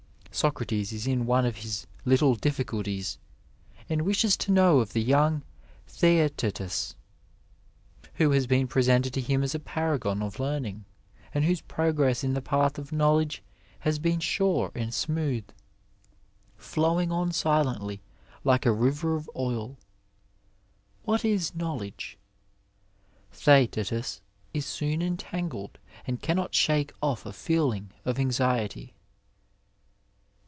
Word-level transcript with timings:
Socrates 0.33 0.93
is 0.93 1.05
in 1.07 1.25
one 1.25 1.45
of 1.45 1.57
his 1.57 1.85
''little 2.05 2.39
difficulties" 2.39 3.19
and 3.89 4.03
wishes 4.03 4.37
to 4.37 4.51
know 4.53 4.79
of 4.79 4.93
the 4.93 5.01
young 5.03 5.43
Thesetetus, 5.89 6.95
who 8.13 8.31
has 8.31 8.47
been 8.47 8.65
presented 8.65 9.13
to 9.13 9.21
him 9.21 9.43
as 9.43 9.53
a 9.53 9.59
paragon 9.59 10.23
of 10.23 10.39
learning, 10.39 10.85
and 11.33 11.43
whose 11.43 11.59
progress 11.59 12.23
in 12.23 12.33
the 12.33 12.41
path 12.41 12.79
of 12.79 12.93
knowledge 12.93 13.43
has 13.79 13.99
been 13.99 14.21
sure 14.21 14.71
and 14.73 14.93
smooth 14.93 15.43
—"flowing 16.57 17.11
on 17.11 17.33
silently 17.33 18.01
like 18.45 18.65
a 18.65 18.71
river 18.71 19.15
of 19.17 19.29
oil 19.35 19.77
"—what 21.05 21.25
is 21.25 21.53
knowledge? 21.55 22.17
Theaetetus 23.33 24.21
is 24.53 24.65
soon 24.65 25.01
entangled 25.01 25.77
and 26.07 26.21
cannot 26.21 26.55
shake 26.55 26.93
off 27.01 27.25
a 27.25 27.33
feeling 27.33 27.91
of 28.05 28.17
anxiety. 28.17 28.93